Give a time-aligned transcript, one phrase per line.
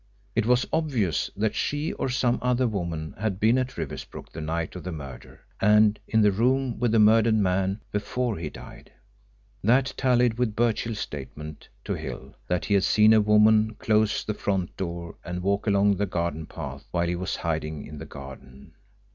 [0.35, 4.75] It was obvious that she or some other woman had been at Riversbrook the night
[4.75, 8.91] of the murder, and in the room with the murdered man before he died.
[9.63, 14.33] That tallied with Birchill's statement to Hill that he had seen a woman close the
[14.33, 18.73] front door and walk along the garden path while he was hiding in the garden.